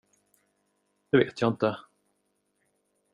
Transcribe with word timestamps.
Det 1.11 1.17
vet 1.17 1.41
jag 1.41 1.53
inte. 1.53 1.77